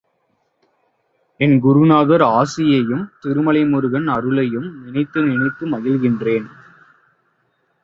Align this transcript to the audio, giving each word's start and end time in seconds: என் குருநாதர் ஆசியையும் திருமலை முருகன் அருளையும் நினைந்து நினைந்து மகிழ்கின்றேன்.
என் 1.39 1.53
குருநாதர் 1.59 2.23
ஆசியையும் 2.31 3.11
திருமலை 3.19 3.63
முருகன் 3.65 4.07
அருளையும் 4.07 4.67
நினைந்து 4.83 5.21
நினைந்து 5.21 5.65
மகிழ்கின்றேன். 5.67 6.49